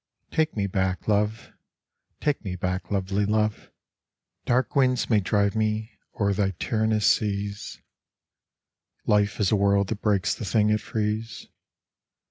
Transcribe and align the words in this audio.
Take 0.31 0.57
me 0.57 0.65
back, 0.65 1.07
Love; 1.07 1.51
take 2.21 2.43
me 2.43 2.55
back, 2.55 2.89
lovely 2.89 3.23
Love. 3.23 3.69
Dark 4.45 4.75
winds 4.75 5.11
may 5.11 5.19
drive 5.19 5.55
me 5.55 5.91
o'er 6.19 6.33
thy 6.33 6.53
tyrannous 6.57 7.05
seas 7.17 7.79
Life 9.05 9.39
is 9.39 9.51
a 9.51 9.55
world 9.55 9.89
that 9.89 10.01
breaks 10.01 10.33
the 10.33 10.43
thing 10.43 10.71
it 10.71 10.81
frees. 10.81 11.45